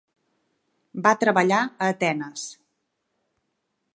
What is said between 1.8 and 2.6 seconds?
a Atenes.